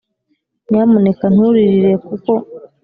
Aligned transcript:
nyamuneka 0.69 1.25
nturirire, 1.33 1.93
kuko 2.07 2.33